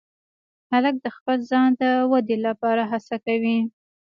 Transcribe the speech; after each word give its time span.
هلک 0.71 0.95
د 1.01 1.07
خپل 1.17 1.37
ځان 1.49 1.69
د 1.81 1.83
ودې 2.11 2.37
لپاره 2.47 2.83
هڅه 2.91 3.15
کوي. 3.25 3.57